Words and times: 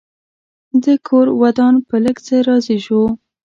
ده 0.83 0.93
کور 1.07 1.27
ودان 1.41 1.75
په 1.87 1.95
لږ 2.03 2.17
څه 2.27 2.35
راضي 2.47 2.77
شو. 2.85 3.01